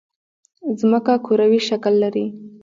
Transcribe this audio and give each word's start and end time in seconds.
ځمکه 0.79 1.13
کوروي 1.25 1.61
شکل 1.69 1.93
لري 2.03 2.25